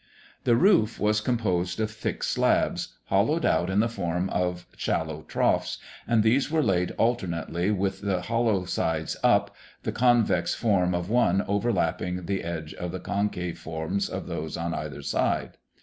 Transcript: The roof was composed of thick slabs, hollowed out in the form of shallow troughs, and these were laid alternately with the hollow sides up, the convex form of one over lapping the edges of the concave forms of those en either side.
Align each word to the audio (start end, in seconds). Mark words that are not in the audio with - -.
The 0.45 0.55
roof 0.55 0.99
was 0.99 1.21
composed 1.21 1.79
of 1.79 1.91
thick 1.91 2.23
slabs, 2.23 2.95
hollowed 3.05 3.45
out 3.45 3.69
in 3.69 3.81
the 3.81 3.87
form 3.87 4.31
of 4.31 4.65
shallow 4.75 5.21
troughs, 5.27 5.77
and 6.07 6.23
these 6.23 6.49
were 6.49 6.63
laid 6.63 6.89
alternately 6.97 7.69
with 7.69 8.01
the 8.01 8.21
hollow 8.23 8.65
sides 8.65 9.15
up, 9.23 9.55
the 9.83 9.91
convex 9.91 10.55
form 10.55 10.95
of 10.95 11.11
one 11.11 11.43
over 11.43 11.71
lapping 11.71 12.25
the 12.25 12.43
edges 12.43 12.73
of 12.79 12.91
the 12.91 12.99
concave 12.99 13.59
forms 13.59 14.09
of 14.09 14.25
those 14.25 14.57
en 14.57 14.73
either 14.73 15.03
side. 15.03 15.59